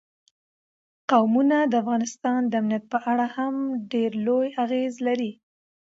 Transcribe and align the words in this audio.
قومونه 1.11 1.57
د 1.71 1.73
افغانستان 1.83 2.39
د 2.47 2.53
امنیت 2.61 2.83
په 2.93 2.99
اړه 3.11 3.25
هم 3.35 3.55
ډېر 3.93 4.11
لوی 4.25 4.47
اغېز 4.63 4.93
لري. 5.07 5.31